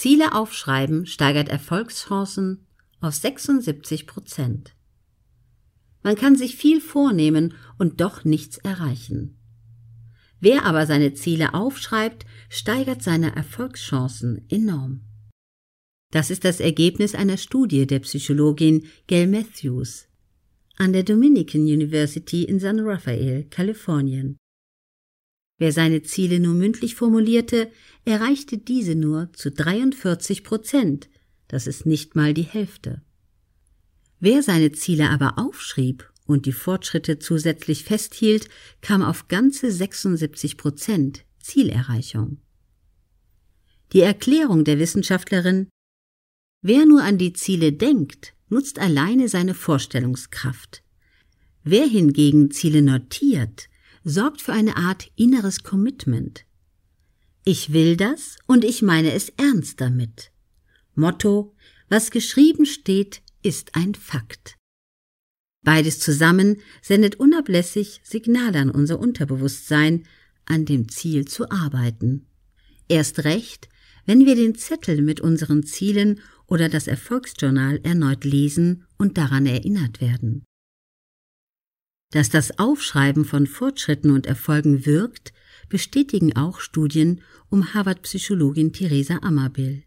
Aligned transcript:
Ziele 0.00 0.34
aufschreiben 0.34 1.04
steigert 1.04 1.50
Erfolgschancen 1.50 2.64
auf 3.02 3.12
76 3.12 4.06
Prozent. 4.06 4.74
Man 6.02 6.16
kann 6.16 6.36
sich 6.36 6.56
viel 6.56 6.80
vornehmen 6.80 7.52
und 7.76 8.00
doch 8.00 8.24
nichts 8.24 8.56
erreichen. 8.56 9.36
Wer 10.40 10.64
aber 10.64 10.86
seine 10.86 11.12
Ziele 11.12 11.52
aufschreibt, 11.52 12.24
steigert 12.48 13.02
seine 13.02 13.36
Erfolgschancen 13.36 14.46
enorm. 14.48 15.02
Das 16.12 16.30
ist 16.30 16.46
das 16.46 16.60
Ergebnis 16.60 17.14
einer 17.14 17.36
Studie 17.36 17.86
der 17.86 17.98
Psychologin 17.98 18.86
Gail 19.06 19.26
Matthews 19.26 20.08
an 20.78 20.94
der 20.94 21.02
Dominican 21.02 21.60
University 21.60 22.44
in 22.44 22.58
San 22.58 22.80
Rafael, 22.80 23.44
Kalifornien. 23.50 24.38
Wer 25.60 25.72
seine 25.72 26.00
Ziele 26.00 26.40
nur 26.40 26.54
mündlich 26.54 26.94
formulierte, 26.94 27.70
erreichte 28.06 28.56
diese 28.56 28.94
nur 28.94 29.30
zu 29.34 29.50
43 29.50 30.42
Prozent, 30.42 31.10
das 31.48 31.66
ist 31.66 31.84
nicht 31.84 32.16
mal 32.16 32.32
die 32.32 32.44
Hälfte. 32.44 33.02
Wer 34.20 34.42
seine 34.42 34.72
Ziele 34.72 35.10
aber 35.10 35.38
aufschrieb 35.38 36.10
und 36.24 36.46
die 36.46 36.52
Fortschritte 36.52 37.18
zusätzlich 37.18 37.84
festhielt, 37.84 38.48
kam 38.80 39.02
auf 39.02 39.28
ganze 39.28 39.70
76 39.70 40.56
Prozent 40.56 41.26
Zielerreichung. 41.40 42.38
Die 43.92 44.00
Erklärung 44.00 44.64
der 44.64 44.78
Wissenschaftlerin 44.78 45.68
Wer 46.62 46.86
nur 46.86 47.02
an 47.02 47.18
die 47.18 47.34
Ziele 47.34 47.74
denkt, 47.74 48.32
nutzt 48.48 48.78
alleine 48.78 49.28
seine 49.28 49.52
Vorstellungskraft. 49.52 50.82
Wer 51.64 51.86
hingegen 51.86 52.50
Ziele 52.50 52.80
notiert, 52.80 53.68
sorgt 54.10 54.42
für 54.42 54.52
eine 54.52 54.76
Art 54.76 55.10
inneres 55.16 55.62
Commitment. 55.62 56.44
Ich 57.44 57.72
will 57.72 57.96
das 57.96 58.36
und 58.46 58.64
ich 58.64 58.82
meine 58.82 59.12
es 59.12 59.30
ernst 59.30 59.80
damit. 59.80 60.30
Motto, 60.94 61.54
was 61.88 62.10
geschrieben 62.10 62.66
steht, 62.66 63.22
ist 63.42 63.74
ein 63.74 63.94
Fakt. 63.94 64.56
Beides 65.62 66.00
zusammen 66.00 66.60
sendet 66.82 67.16
unablässig 67.16 68.00
Signale 68.02 68.58
an 68.58 68.70
unser 68.70 68.98
Unterbewusstsein, 68.98 70.06
an 70.46 70.64
dem 70.64 70.88
Ziel 70.88 71.26
zu 71.26 71.50
arbeiten. 71.50 72.26
Erst 72.88 73.24
recht, 73.24 73.68
wenn 74.06 74.26
wir 74.26 74.34
den 74.34 74.54
Zettel 74.54 75.02
mit 75.02 75.20
unseren 75.20 75.62
Zielen 75.62 76.20
oder 76.46 76.68
das 76.68 76.86
Erfolgsjournal 76.86 77.80
erneut 77.84 78.24
lesen 78.24 78.86
und 78.98 79.18
daran 79.18 79.46
erinnert 79.46 80.00
werden. 80.00 80.44
Dass 82.10 82.28
das 82.28 82.58
Aufschreiben 82.58 83.24
von 83.24 83.46
Fortschritten 83.46 84.10
und 84.10 84.26
Erfolgen 84.26 84.84
wirkt, 84.84 85.32
bestätigen 85.68 86.36
auch 86.36 86.60
Studien 86.60 87.20
um 87.48 87.72
Harvard-Psychologin 87.72 88.72
Theresa 88.72 89.18
Ammerbill. 89.22 89.84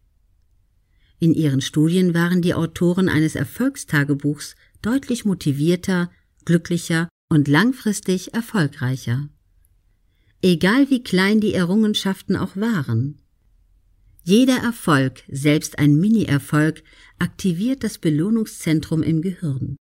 In 1.19 1.33
ihren 1.33 1.61
Studien 1.61 2.13
waren 2.13 2.41
die 2.41 2.53
Autoren 2.53 3.09
eines 3.09 3.35
Erfolgstagebuchs 3.35 4.55
deutlich 4.81 5.25
motivierter, 5.25 6.11
glücklicher 6.45 7.09
und 7.29 7.47
langfristig 7.47 8.33
erfolgreicher. 8.33 9.29
Egal 10.41 10.89
wie 10.89 11.03
klein 11.03 11.39
die 11.39 11.53
Errungenschaften 11.53 12.35
auch 12.35 12.55
waren. 12.55 13.21
Jeder 14.23 14.57
Erfolg, 14.57 15.23
selbst 15.29 15.79
ein 15.79 15.95
Mini-Erfolg, 15.95 16.83
aktiviert 17.19 17.83
das 17.83 17.97
Belohnungszentrum 17.97 19.03
im 19.03 19.21
Gehirn. 19.21 19.77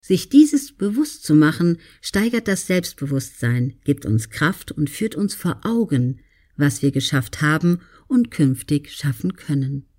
Sich 0.00 0.28
dieses 0.28 0.72
bewusst 0.72 1.24
zu 1.24 1.34
machen, 1.34 1.78
steigert 2.00 2.48
das 2.48 2.66
Selbstbewusstsein, 2.66 3.74
gibt 3.84 4.06
uns 4.06 4.30
Kraft 4.30 4.72
und 4.72 4.88
führt 4.88 5.14
uns 5.14 5.34
vor 5.34 5.60
Augen, 5.64 6.20
was 6.56 6.82
wir 6.82 6.90
geschafft 6.90 7.42
haben 7.42 7.80
und 8.06 8.30
künftig 8.30 8.90
schaffen 8.90 9.36
können. 9.36 9.89